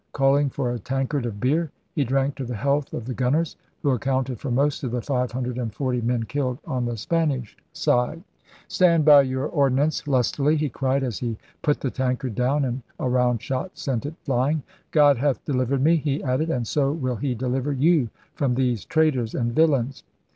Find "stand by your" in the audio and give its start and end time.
8.67-9.41